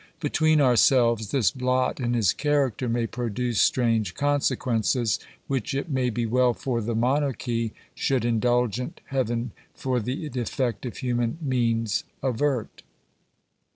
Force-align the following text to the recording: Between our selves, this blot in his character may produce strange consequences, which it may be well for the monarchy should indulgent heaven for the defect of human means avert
Between 0.19 0.59
our 0.59 0.75
selves, 0.77 1.29
this 1.29 1.51
blot 1.51 1.99
in 1.99 2.15
his 2.15 2.33
character 2.33 2.89
may 2.89 3.05
produce 3.05 3.61
strange 3.61 4.15
consequences, 4.15 5.19
which 5.45 5.75
it 5.75 5.91
may 5.91 6.09
be 6.09 6.25
well 6.25 6.55
for 6.55 6.81
the 6.81 6.95
monarchy 6.95 7.73
should 7.93 8.25
indulgent 8.25 8.99
heaven 9.05 9.51
for 9.75 9.99
the 9.99 10.27
defect 10.29 10.87
of 10.87 10.97
human 10.97 11.37
means 11.39 12.03
avert 12.23 12.81